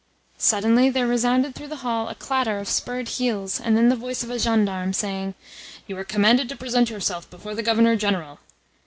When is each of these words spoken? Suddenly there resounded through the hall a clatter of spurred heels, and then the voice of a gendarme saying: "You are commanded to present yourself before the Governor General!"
Suddenly 0.39 0.89
there 0.89 1.05
resounded 1.05 1.53
through 1.53 1.67
the 1.67 1.75
hall 1.85 2.09
a 2.09 2.15
clatter 2.15 2.57
of 2.57 2.67
spurred 2.67 3.07
heels, 3.07 3.59
and 3.61 3.77
then 3.77 3.89
the 3.89 3.95
voice 3.95 4.23
of 4.23 4.31
a 4.31 4.39
gendarme 4.39 4.93
saying: 4.93 5.35
"You 5.85 5.95
are 5.99 6.03
commanded 6.03 6.49
to 6.49 6.55
present 6.55 6.89
yourself 6.89 7.29
before 7.29 7.53
the 7.53 7.61
Governor 7.61 7.95
General!" 7.95 8.39